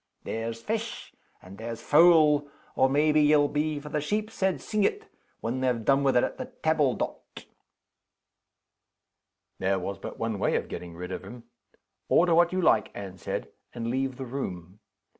[0.23, 1.13] There's fesh
[1.43, 5.03] and there's fowl or, maybe, ye'll be for the sheep's head singit,
[5.41, 7.45] when they've done with it at the tabble dot?"
[9.59, 11.43] There was but one way of getting rid of him:
[12.09, 14.79] "Order what you like," Anne said, "and leave the room."